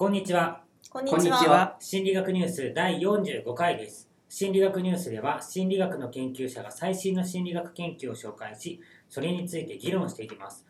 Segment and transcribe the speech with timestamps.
[0.00, 0.62] こんにちは。
[0.88, 1.76] こんにちは。
[1.78, 4.08] 心理学ニュース第45回です。
[4.30, 10.64] 心理学ニュースでは心理学の研究者が最新の心理学研究を紹介し、それについて議論していきます。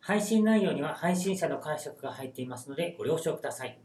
[0.00, 3.78] 配信内容には配信者の解釈が入っていますのでご了承ください。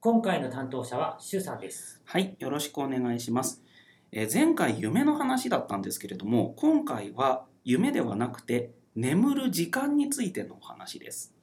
[0.00, 2.00] 今回の担当者はシュウさんです。
[2.06, 3.62] はい、よろしくお願いします。
[4.10, 11.34] えー前回夢の話だったんですけれども、今回は夢ではなくて眠る時間についてのお話です。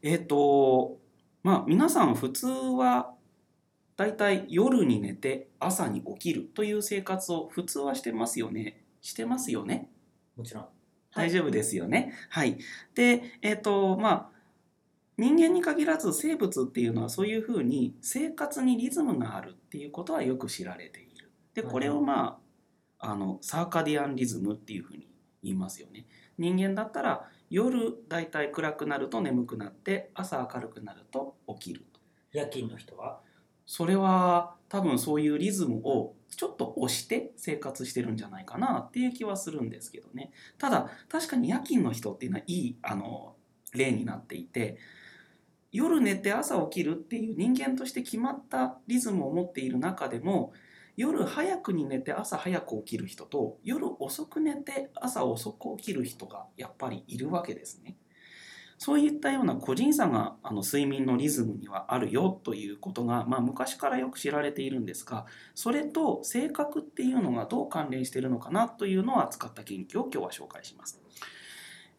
[0.00, 1.03] えっ、と、
[1.44, 3.14] まあ皆さん普通は
[3.96, 8.82] だいたい夜に寝て朝に起きるという生活を普通はしてますよね。
[9.02, 9.90] してますよね。
[10.36, 10.66] もちろん。
[11.14, 12.12] 大丈夫ですよね。
[12.30, 12.58] はい。
[12.94, 14.30] で、えっ、と、まあ、
[15.16, 21.30] 人間に限らず生物っていうのはそういうふうに生活にリズムがあるっていうことはよく知られている。
[21.54, 22.40] で、これをま
[22.98, 25.06] あ、あの、サーカディアンリズムっていうふうに
[25.42, 26.06] 言いますよね。
[26.36, 32.00] 人間だったら夜だいたい暗くなると眠くなって朝明るくなると起きると。
[32.32, 33.20] 夜勤の人は？
[33.64, 43.36] それは多分そういうリズムをちょっと押して生活してるんじゃないかなっていう気はするんですけどねただ確かに夜勤の人っていうのはいいあの
[43.72, 44.78] 例になっていて
[45.70, 50.52] 夜寝て朝起きるっていう人間として決まったリズムを持っている中でも
[50.96, 57.96] 夜早くに寝て朝早く起きる人と夜遅く寝て朝遅く起きる人がやっぱりいるわけですね。
[58.78, 71.00] そういったような個人差があの睡眠のリズムにはあるよということが、まあ、昔からよく知られているんですがそれと性格っていうのがどう関連しているのかなというのを扱った研究を今日は紹介します。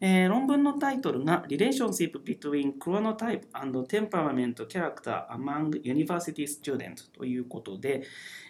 [0.00, 8.02] えー論文のタイトルが Relationship between Chronotype and Temperament Character among University Students ということで、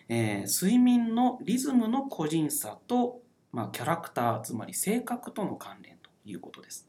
[0.09, 6.89] えー睡眠のリズムの個人差と、まあ、キャラクターつまり性格との関連ということです。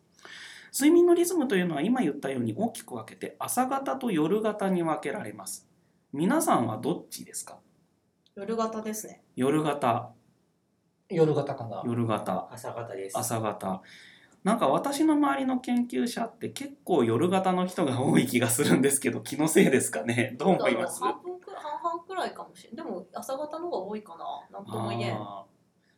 [0.73, 5.67] 睡眠のリズムというのは今言ったように大きく分けて朝型と夜型に分けられます。
[6.13, 7.59] 皆さんはどっちですか？
[8.35, 9.23] 夜型ですね。
[9.35, 10.11] 夜型、
[11.09, 11.81] 夜型かな。
[11.85, 13.17] 夜型、朝方です。
[13.17, 13.81] 朝型。
[14.47, 20.35] なんか私の周りの研究者って結構夜型の人が多い気がするんですけど気のせいですかね？
[20.39, 21.01] どう思います？
[21.03, 22.85] 半分く半々くらいかもしれない。
[22.85, 24.15] でも朝型の方が多いか
[24.51, 24.57] な。
[24.59, 25.19] なんとも言えん。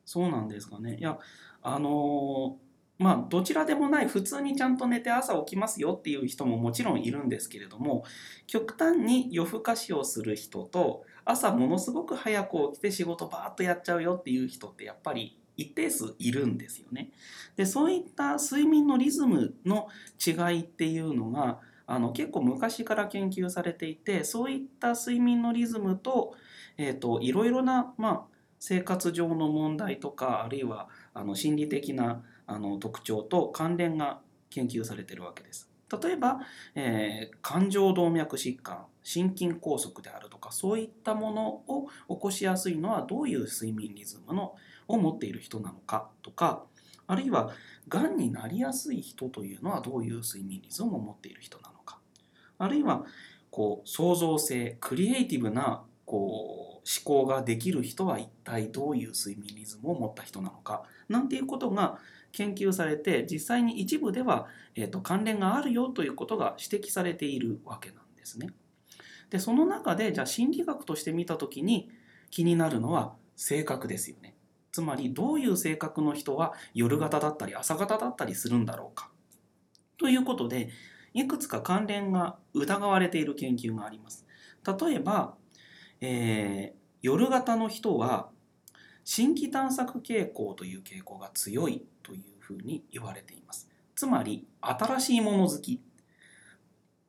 [0.04, 1.20] そうなんですかねいや
[1.62, 8.04] あのーまあどちらでもない普通にちゃんと寝て朝起きますよっていう人ももちろんいるんですけれども
[8.48, 17.12] 極端に夜更かしをする人と朝ものすごく早く起きて仕事バーッとやっちゃうよっていう人ってやっぱり一定数いるんですよね。
[17.56, 19.90] でそういった睡眠のリズムの
[20.26, 26.36] 違いっていうのがあの結構昔から研究されていてそういった睡眠のリズムと,、
[26.78, 28.22] えー、といろいろな、まあ、
[28.60, 35.70] 生活上の問題とかあるいはあの心理的なあの特徴と関連が研究されてるわけです。
[36.02, 36.40] 例えば、
[36.76, 44.56] えー感情動脈疾患心筋梗塞であるとかそういったものを起こしやすいのはどういう睡眠リズムの
[44.90, 46.64] を持っている人なのかとか
[47.08, 47.52] あるいは
[47.88, 52.00] がんになりやすい人というのはどういう睡眠リズムを持っている人なのか
[52.58, 53.06] あるいは
[53.52, 62.00] こう創造性クリエイティブなこう思考ができる人は一体どういう睡眠リズムを持った人なのかなんていうことが
[62.32, 68.50] 研究されて実際に一部では、えー、と関連があるよということが指摘されているわけなんですね。
[69.30, 71.90] でその中でじゃあ心理学として見た時に
[72.32, 74.36] 気になるのは性格ですよね。
[74.72, 79.10] つまりどういう性格の人は夜型だったり朝型だったりするんだろうか。
[79.98, 80.70] ということで
[81.14, 84.26] いくつか関連が疑われている研究があります。
[84.66, 85.36] 例えば、
[86.02, 88.30] えー夜型の人は
[89.06, 93.70] 新規探索傾向という傾向が強いというふうに言われています。
[93.96, 95.82] つまり新しいもの好き。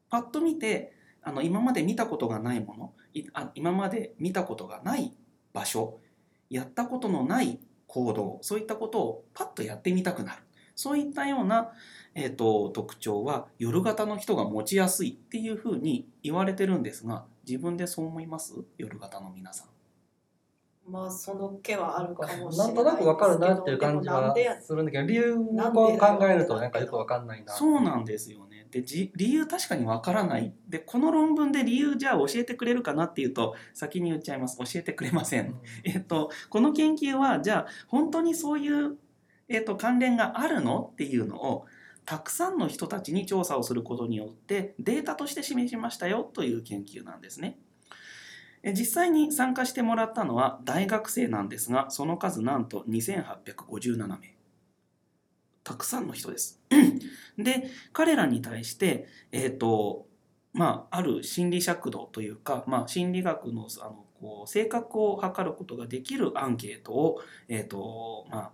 [0.08, 5.12] パッと見てあの今まで見たことがないものいあ今まで見たことがない
[5.52, 6.00] 場所
[6.50, 10.42] やったことのない行動そういったことをパッとやってみたくなる
[10.74, 11.70] そういったような、
[12.14, 18.54] えー、と特徴は夜型の人が持ちやすいっていうふうに言われてるんですが自分でそう思います？
[18.78, 19.79] 夜型の皆さん。
[20.90, 27.52] まあその気はあるかもしれないなんとなくわかるなっていう感じはするんだけど、理由を考えるとなんかよくわかんないな。
[27.52, 28.66] そうなんですよね。
[28.70, 30.52] でじ理由確かにわからない。
[30.68, 34.58] でこの論文で理由じゃあ教えてくれるかなっていうと先に言っちゃいます。
[34.58, 35.46] 教えてくれません。
[35.46, 35.54] うん
[35.84, 38.96] えっとこの研究はじゃあ本当にそういう、
[39.48, 41.66] えっと、関連があるのっていうのを
[42.04, 47.58] たくさんの人たちに調査をすることによってデータとして示しましたよという研究なんですね。
[48.62, 54.18] 実際に参加してもらったのは大学生なんですがその数なんと2857名。
[55.62, 56.60] たくさんの人です。
[57.38, 60.06] で彼らに対して、えー、と
[60.52, 68.50] まあ、ある心理尺度というか、まあ、心理学のあのこう性格を測ることができるアンケートを、えーとまあ、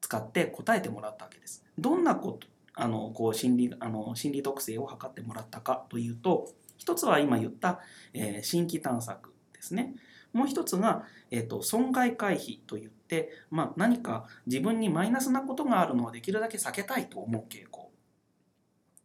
[0.00, 1.64] 使って答えてもらったわけです。
[1.78, 6.48] どんなことあのこう心理あの心理特性を測ってもらったかというと
[6.86, 7.80] 一つは今言った、
[8.14, 9.96] えー新規探索ですね。
[10.32, 11.02] もう一つが、
[11.32, 17.90] えー、と損害回避といって、まあ、何か自分にマイナスなことがあるのはできるだけ避けたいと思う傾向。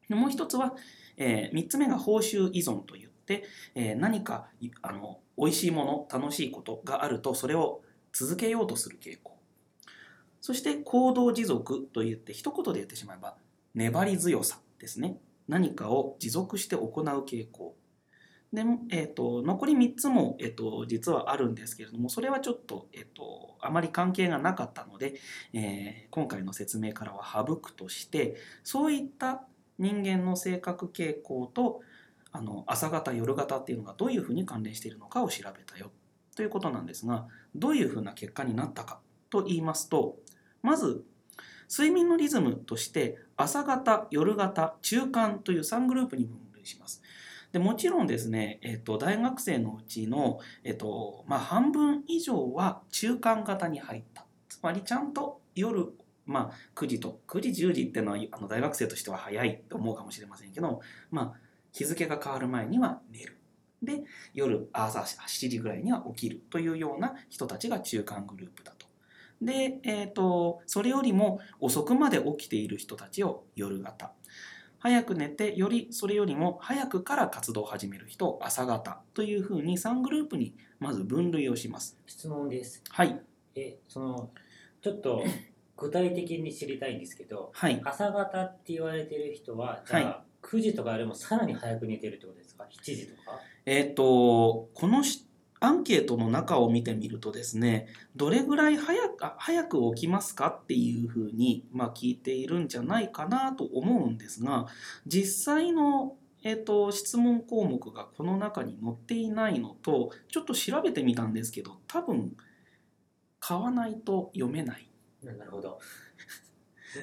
[0.08, 0.76] でもう一つは、
[1.18, 4.50] え3つ目が報酬依存といって、えー何か
[4.84, 7.82] あの美味しいもの楽しいことがあるとそれを
[8.14, 9.40] 続けようとする傾向
[10.40, 13.38] そして行動持続といって一言で言ってしまえば
[13.74, 15.18] 粘り強さですね
[15.48, 17.76] 何かを持続して行う傾向。
[18.54, 25.16] で、えー、と残り3つも、えー、と実はあるんですけれどもそれはちょっと,、えー、とあまり関係がなかったので、
[25.54, 29.44] えー今回の説明からは省くとしてそういった
[29.80, 31.82] 人間の性格傾向と
[32.34, 35.92] あの朝型夜型っていうのがどういうふうに関連しているのかを調べたよ。
[36.36, 39.00] ということなんですがどういうふうな結果になったか
[39.30, 40.18] と言いますと
[40.62, 41.06] まず
[41.72, 47.02] 睡眠のリズムとして朝型夜型中間という3グループに分類します。
[47.54, 55.94] でもちろんですね、えっと、大学生のうちの、えっとまあ、半分以上は中間型に入ったつまりちゃんと夜、
[56.26, 61.40] まあ、9時と9時10時っていうのはあの大学生としては早いと思うかもしれませんけど、まあ、
[61.74, 63.38] 日付が変わる前には寝る
[63.82, 64.04] で
[64.34, 68.81] 夜朝7時ぐらいには起きるというような人たちが中間グループだと。
[69.42, 74.12] で、えー、とそれよりも遅くまで起きている人たちを夜型
[74.80, 82.00] 早く寝てよりそれよりも早くから活動を始める人を朝型というふうに3グループにまず分類をします。
[82.08, 82.82] 質問です。
[82.90, 83.22] はい、
[83.54, 84.32] え、その、
[84.82, 85.24] ちょっと
[85.78, 93.40] 具体的に知りたいんですけど、はい、朝方って言われてる人は、じゃあ、は9時とかよりもさらに早く寝てるってことですか ?7 時とか？
[93.68, 95.28] えっ、とこのし
[95.62, 104.66] アンケートの中を見てみるとですねどれぐらい早くあ早く起きますかっていうふうに、まあ、聞いているんじゃないかなと思うんですが
[105.08, 112.36] 実際の、えー、と質問項目がこの中に載っていないのとちょっと調べてみたんですけど多分
[113.42, 114.88] 買わないと読めない。
[115.24, 115.80] ななるほど。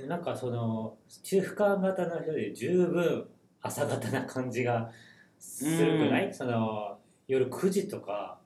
[0.07, 3.29] なんかその、中間型の人で十分
[3.61, 4.91] 朝方な感じが
[5.39, 6.33] するくない？
[6.33, 8.39] その、夜9時とか、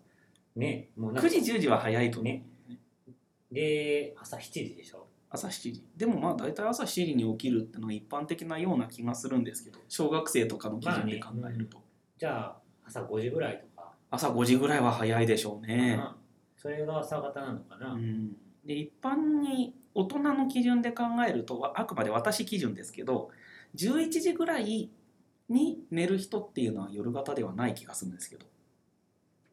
[0.57, 2.79] ね、もうなんか9時10時は早いとねね。
[3.51, 5.07] で、朝7時でしょ。
[5.31, 5.85] 朝7時。
[5.97, 11.83] でもまあ大体朝7時に起きるってのは一般的なような気がするんですけど小学生とかの基準で考えると、
[12.19, 13.93] じゃあ、朝5時ぐらいとか。
[14.11, 16.15] 朝5時ぐらいは早いでしょうね、うん。
[16.57, 23.31] それが朝方なのかな、うん、で一般に大人の基準で考えるとわあくまで私基準ですけど
[23.75, 24.91] 11時ぐらい
[25.49, 28.47] に寝る人っていうのは夜型ではない気がするんですけど。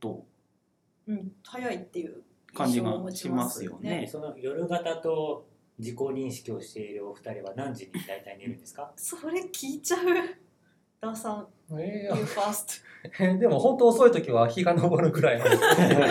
[0.02, 0.24] どう？
[1.14, 2.24] ん、早いっていうう
[2.54, 4.08] 感じがしますすよね。
[4.12, 5.48] その夜型と
[5.78, 8.92] 自己認識をしているお二人は何時に大体寝るんですか？
[8.98, 10.00] それ聞いちゃう。
[11.02, 11.48] ダーさん、
[11.80, 12.82] え You first。
[13.18, 15.42] ー、でも本当遅い時は日が昇るぐらい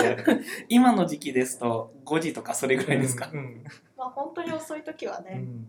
[0.71, 3.63] 今の時期ですと5時とかそれぐらいですか、うん
[3.97, 5.33] まあ本当に遅い時はね。
[5.33, 5.69] うん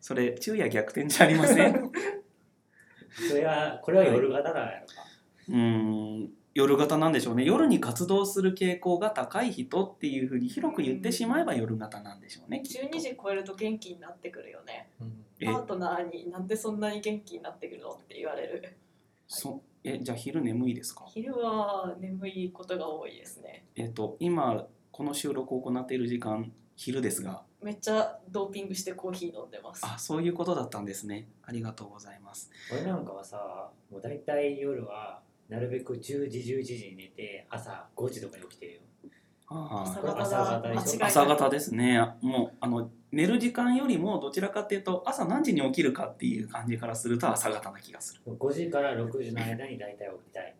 [0.00, 1.92] それ昼夜逆転じゃありません？
[3.28, 4.92] それはこれは夜型なんやろか、
[5.48, 5.56] うー
[6.24, 7.44] ん夜型なんでしょうね。
[7.44, 12.96] 夜に活動する傾向が高い人っていうふうに広く言ってしまえば夜型なんでしょうねきっと。
[12.96, 14.90] 12時超えると元気になってくるよね。
[15.00, 15.24] うん。
[15.38, 15.46] え？
[15.46, 18.76] パートナーになんでそんなに元気になってくるのって言われる。
[19.28, 21.04] そえじゃあ昼眠いですか？
[21.06, 23.64] 昼は眠いことが多いですね。
[23.76, 27.44] えっ、と今この収録を行っている時間昼ですが。
[27.62, 29.86] めっちゃドーピングしてコーヒー飲んでます。
[29.86, 31.28] あそういうことだったんですね。
[31.44, 32.50] ありがとうございます。
[32.72, 38.80] 俺なんかはさもう大体夜はなるべく10時11時に寝て朝5時とかに起きてるよ。
[39.50, 40.62] 朝方朝
[41.00, 41.98] 朝方ですね。
[42.20, 48.20] もうあの寝る時間よりもどちらかっていうと朝何時に起きるかっていう感じからすると朝方な気がする。
[48.26, 50.54] 5時から6時の間に大体起きたい。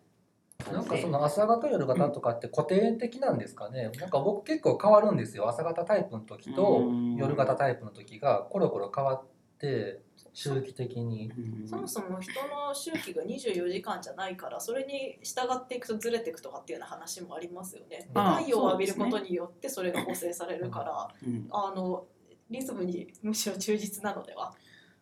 [0.73, 5.47] なんかその朝方夜型とかって固定的なんですかね、なんか僕結構変わるんですよ。
[5.47, 7.15] 朝方タイプの時とうん。
[7.15, 9.23] 夜型タイプの時がコロコロ変わっ
[9.59, 10.01] て
[10.33, 11.31] 周期的に。
[11.61, 11.67] うん。
[11.67, 18.07] そもそも人の周期が24時間じゃないからそれに従っていくとずれていくとかっていうような話もありますよね。
[18.13, 21.47] 太陽を浴びることによってそれが補正されるから、うん。
[21.51, 22.05] あの
[22.49, 24.53] リズムにむしろ忠実なのでは？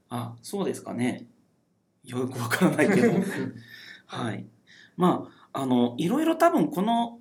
[0.09, 1.27] あそうですかね。
[2.03, 3.13] よくわからないけど。
[4.07, 4.45] はい。
[4.95, 7.19] まああのいろいろ多分この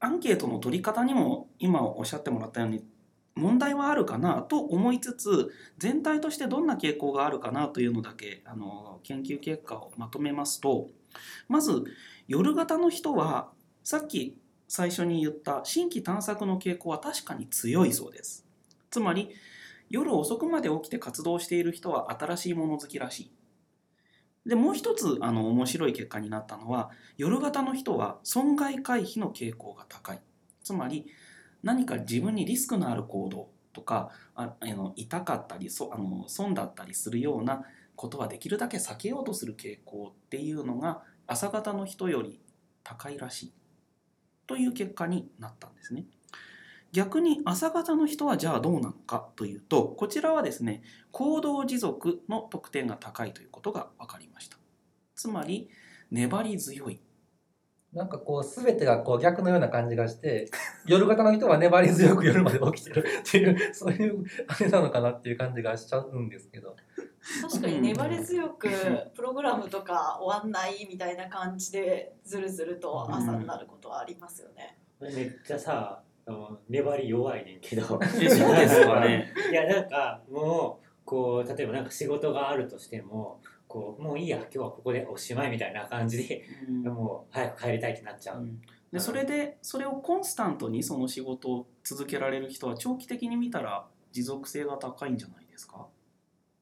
[0.00, 2.84] アンケートの取り方にも今おっしゃってもらったように
[3.36, 10.88] 問題はあるかなと思いつつ全体としてどんな傾向があるかなというのだけあの研究結果をまとめますと
[11.48, 11.84] まず
[12.28, 13.50] 夜型の人は
[13.82, 14.38] さっき
[14.68, 18.46] 最初に言った新規探索の傾向は確かに強いそうです。
[18.90, 19.30] つまり
[19.90, 23.30] 夜遅くまで起きて活動している人は新しいもの好きらしい。
[24.48, 30.20] でもう一つあの面白い結果になったのは夜型の人は損害回避の傾向が高い。
[30.62, 31.06] つまり
[31.64, 37.64] 何か自分にリスクのある行動とかああの痛かったりそあの損だったりするような
[37.96, 42.40] ことはできるだけ避けようとする傾向っていうのが朝型の人より
[42.84, 43.52] 高いらしい
[44.46, 46.04] という結果になったんですね。
[46.92, 54.56] 逆に朝型の人はじゃあどうなのかというとこちらはですね行動持続の得点が高いということが分かりました
[55.16, 55.68] つまり
[56.12, 57.00] 粘り強い
[57.94, 60.50] なんかこう全てがこう逆のような感じがして
[60.86, 63.04] 夜型の人は粘り強く夜まで起きてる。
[63.26, 66.74] っていうそういうあれなのかなっていう感じがしちゃうんですけど。
[67.40, 68.68] 確かに粘り強く
[69.14, 74.78] プログラムとか終わんないみたいな感じでずるずると朝になることはありますよね。
[75.00, 77.98] めっちゃさあの粘り弱いねんけど。
[78.02, 79.32] えそうですかね。
[79.50, 83.40] いやなんかもうこう例えばなんか仕事があるとしても
[83.74, 86.82] こうもういいや今日はここでおしまいみたいな感じでうん。
[86.84, 88.48] もう早く帰りたいってなっちゃう、
[88.92, 95.88] でそれでそれをコンスタントにその仕事を続けられる人は長期的に見たら持続性が高いんじゃないですか、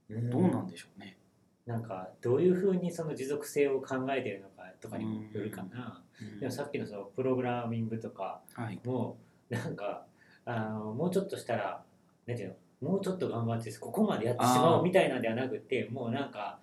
[0.09, 0.31] うん。
[0.31, 1.19] どうなんでしょうね、
[1.67, 6.41] なんかどういうふうにその持続性を考えてるのかとかにもよるかな、うん。
[6.41, 9.19] でもさっきのそのプログラミングとかはい、も
[9.51, 10.07] なんか
[10.47, 11.83] あのもうちょっとしたら
[12.27, 16.59] なんていうのもうちょっと頑張ってここまでやってしまうみたいなんではなくてもうなんか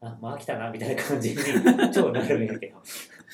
[0.00, 1.36] あもう飽きたなみたいな感じに
[1.92, 2.78] 超なるんやけど。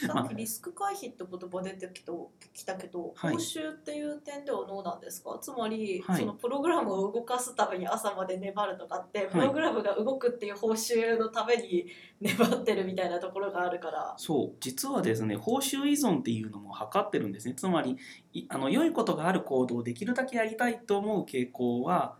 [0.06, 2.12] さっきリスク回避って言葉出てきた
[2.54, 3.32] きたけど、はい。
[3.34, 5.36] 報酬っていう点ではどうなんですか？
[5.42, 6.20] つまり、はい。
[6.20, 9.26] そのプログラムを動かすために朝まで粘るとかって、い。
[9.28, 11.86] プログラムが動くっていう報酬のために
[12.20, 14.14] 粘ってるみたいなところがあるから。
[14.16, 14.56] そう。
[14.60, 17.54] 実はですね報酬依存っていうのも測ってるんですね。
[17.54, 17.96] つまり
[18.32, 22.16] いあの良いことがある行動をできるだけやりたいと思う傾向は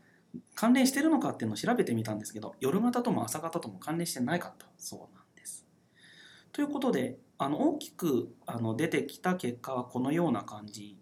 [0.55, 5.67] 関連してるのかっていうのを調べてみたんですけど夜型とも朝型とも関連してないかったそうなんです。
[6.53, 10.99] ということであの大きくあの出てきた結果はこのような感じ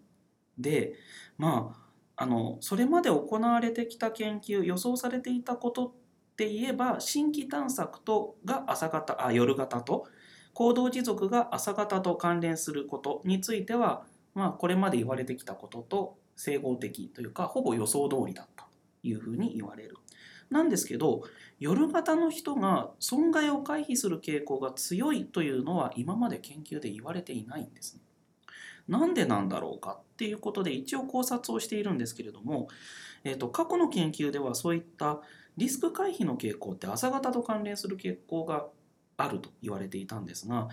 [0.57, 0.93] で
[1.37, 1.75] ま
[2.15, 5.91] ああのそれまで行われてきた研究予想されていたことっ
[6.35, 10.07] て言えば新規探索とが朝型あ夜型と
[10.53, 18.68] 行動持続が朝型と関連することについては、まあ、これまで言われてきたことと整合的というかほぼ予想通りだった
[19.03, 19.97] いうふうに言われる。
[20.49, 21.21] なんですけど
[21.59, 28.01] 夜型の人が損害を回避する傾向が強いというのは今まで研究で言われていないんですね。
[28.87, 32.69] なんでなんだろうかっていうことで一応考察をしているんですけれども、
[33.23, 35.21] えー、と過去の研究ではそういった
[35.57, 38.65] リスク回避の傾向って朝型と関連する傾向が
[39.17, 40.69] あると言われていたんですが、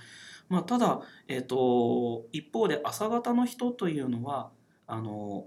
[0.49, 4.51] まあ、ただ、えー、と一方で朝型の人というのは
[4.87, 5.47] あの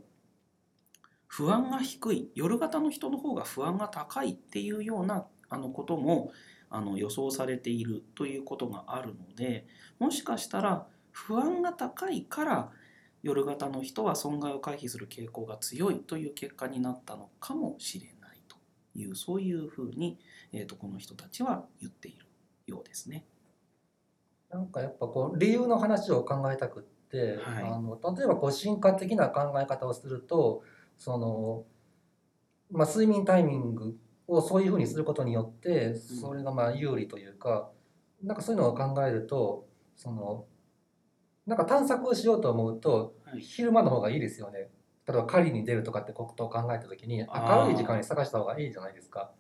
[1.29, 6.31] 不安が低い夜型の人の方が不安が高いっていうようなあのことも
[6.71, 9.65] あの予想されているということがあるので
[9.99, 12.71] もしかしたら不安が高いから
[13.21, 18.57] 夜型の人は損害を回避する傾向が強いという結果になったのかもしれないと
[18.95, 20.17] いうそういうふうに、
[20.51, 22.25] えー、とこの人たちは言っている
[22.65, 23.25] ようですね。
[24.49, 30.63] なんかやっぱこう理由の話を考えたくって、はいあの例えばこう進化的な考え方をすると
[30.99, 31.65] その、
[32.71, 37.71] まあ、睡眠タイミングをそういうふうにすることによってそれがまあ有利というか、
[38.21, 40.45] なんかそういうのを考えるとその
[41.47, 44.69] なんか探索をしようと思うとはい昼間の方がいいですよね。
[45.07, 49.31] 例えば狩りに出るとかってことを考えた時に明るい時間に探した方がいいじゃないですか。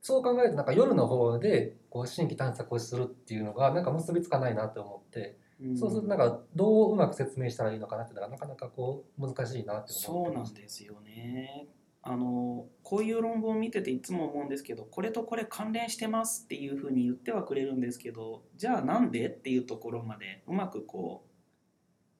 [0.00, 5.36] そう考えるとなんか夜の方でこう新規探索をするっていうのがなんか結びつかないなと思って、
[5.76, 10.52] そうするとなんかどううまく説明したらいいのかなっていうのがなかなかこう難しいなって思そうなってます。
[10.52, 11.68] んですよね。
[12.02, 21.26] あのこういう論文を見てていつも思うんですけどこれとこれ関連してますっていうふうに言ってはくれるんですけどじゃあなんでっていうところまでうまくこ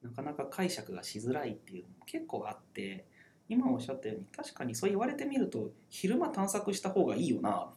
[0.03, 3.07] うなかなか解釈がしづらいっていうのも結構あって
[3.47, 7.71] 今おっしゃったように確かにそう言われてみると昼間探索した方がいいよな。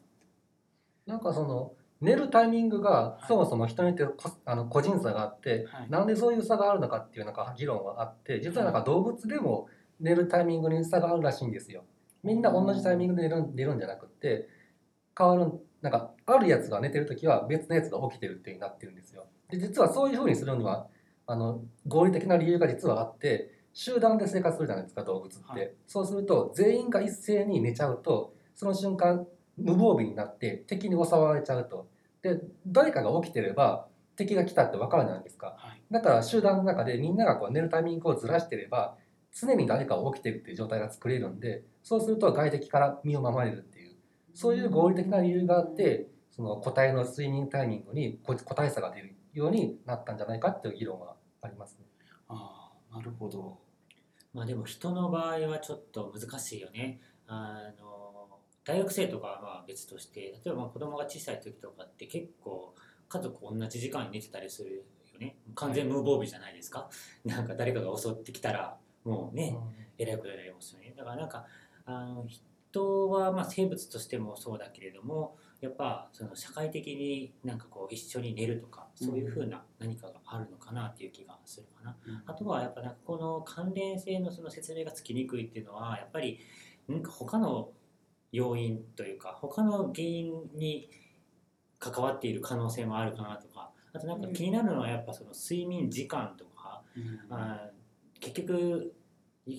[1.07, 3.27] なんかその寝るタイミングがい。
[3.29, 5.91] そもそも人によってこあの個人差があって、はい。
[5.91, 9.69] なんでそういう差があるのかっていうなんか議論はあって実はなんか動物でも
[10.01, 11.85] 寝るタイミングに差があるらしいんですよ。
[12.25, 14.49] みんな同じタイミングで寝る寝るんじゃなくって
[15.17, 19.27] 変わるなんかあるやつが寝てる時は別のやつが起きてるっていうなってるんですよ。
[19.49, 20.89] で実はそういうふうにするには
[21.27, 25.73] あの合理的な理由が実はあって集団で生活するじゃないですか動物って、はい。
[25.87, 31.89] そうすると全員が一斉に寝ちゃうとその瞬間無防備になって敵に襲われちゃうと
[32.23, 38.97] で誰かが起きてれば敵が来たって分かるじゃないですかはいだから集団の中でみんながこう寝るタイミングをずらしてれば
[39.35, 43.97] 常に誰かが起きてるっていう状態が作れるんでそうすると外敵から身を守れるっていう
[44.35, 51.87] そういう合理的な理由があってその個体の睡眠タイミングに個個体差が出るようになったんじゃないかっていう議論はありますね。
[52.29, 53.59] ああなるほど
[54.33, 57.01] まあでも人の場合はちょっと難しいよね。
[57.27, 58.02] あの
[58.65, 62.75] 大学生とかはまあ別として例えば子供が小さい時とかって結構
[63.09, 65.37] 家族同じ時間に寝てたりするよね。
[65.55, 66.89] 完全無防備じゃないですか、
[67.25, 69.57] なんか誰かが襲ってきたらもうね、
[69.99, 70.95] えらいことになりますよね。
[70.97, 71.47] だからなんか
[71.85, 81.97] あの人はまあ生物としてもそうだけれどもやっぱその社会的になんかこう一緒に寝るとかそういうふうな何かがあるのかなっていう気がするかな。
[82.27, 86.39] あとはやっぱなんかこの関連性のその説明がつきにくいっていうのはやっぱり
[86.89, 87.73] なんか他の
[88.33, 90.91] 要因というか他の原因に
[91.79, 97.21] 関わっている可能性もあるかなとかあとなんか気になるのはやっぱその睡眠時間とか、うん。
[97.31, 97.83] あー
[98.21, 98.95] 結局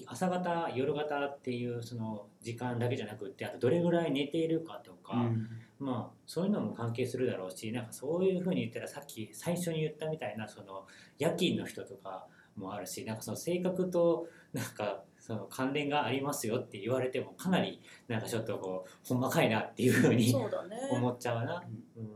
[0.08, 5.50] 朝方夜型っていうその時間だけじゃなくってあとどれぐらい寝ているかとか、うん。
[5.80, 10.88] まあそういうのも関係するだろうしなんかそういうふうに言ったらさっき最初に言ったみたいなその
[11.20, 12.26] 夜勤の人とか
[12.56, 20.78] もあるしなんかその性格となんかその関連がありますよって言われてもかなりなんかちょっとこうほんまかいなっていうふうにそうだね。
[20.92, 21.64] 思っちゃうな。
[21.96, 22.12] うん。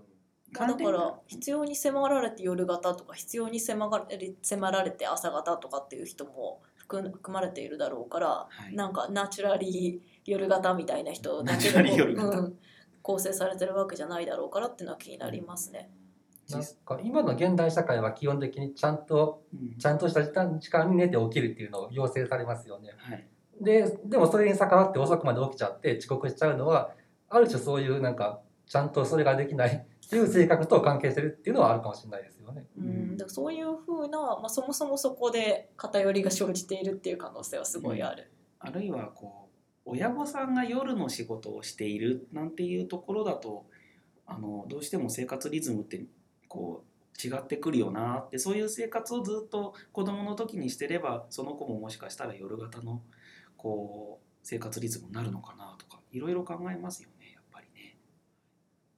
[0.51, 8.75] まあだから必要に迫られて夜型とか必要に迫られ迫られて朝型とかっていう人も含含まれているだろうから、はい。
[8.75, 12.39] なんかナチュラリー夜型みたいな人だけナチュラリーで夜型。
[12.39, 12.59] うん、
[13.01, 15.89] 構成されてるわけじゃないだろうからっていうのは気になりますね。
[16.49, 22.93] なんか今の現代社会は基本的にちゃんとうんちゃんとした時間時間に寝て起きるっていうのを要請されますよね。
[22.97, 23.27] はい
[23.61, 26.91] ででもそれに逆らって遅くまで起きちゃって遅刻しちゃうのは
[27.29, 32.65] ある種そういうなんかちゃんとそれができないっていう性格と関係してるっていうのはあるかもしれないですよね。
[32.77, 38.31] ううんん、だからそういうふうな、まあ、そもそもそこで偏りが生じているっていう可能性はすごいある。
[38.60, 39.49] あるいはこ
[39.86, 43.65] う親御さんが夜の仕事をしているなんていうところだと
[44.25, 46.03] あのどうしても生活リズムって
[46.47, 53.01] こう違ってくるよなってそういう生活をずっと子供の時にしてればその子ももしかしたら夜型の
[53.57, 57.97] こう生活リズムになるのかなとかいろいろ考えますよねやっぱりね。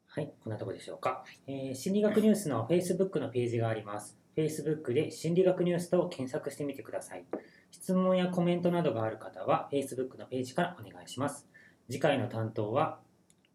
[0.07, 4.17] はい、こんなところでしょうか、えー心理学ニュースの Facebook のページがあります。
[4.35, 7.25] Facebook で心理学ニュースと検索してみてください。
[7.71, 11.47] 質問やコメントなどがある方は Facebook のページからお願いします。
[11.89, 12.99] 次回の担当は、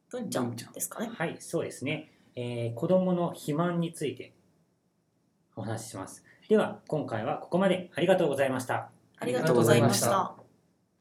[0.09, 1.11] 文ちゃんですかね。
[1.13, 4.33] はい、そうですね、えー子供の肥満について
[5.57, 6.25] お話しします。
[6.49, 8.91] では、今回はここまでありがとうございました。
[9.19, 10.44] ありがとうございました。